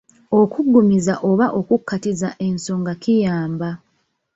Okuggumiza 0.39 1.13
oba 1.29 1.45
okukkaatiriza 1.59 2.29
ensonga 2.47 2.93
kiyamba. 3.01 3.69